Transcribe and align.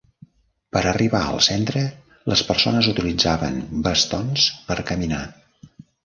Per 0.75 0.81
arribar 0.91 1.19
al 1.33 1.41
centre, 1.47 1.83
les 2.33 2.41
persones 2.47 2.89
utilitzaven 2.93 3.59
bastons 3.89 4.47
per 4.71 4.79
caminar. 4.89 5.21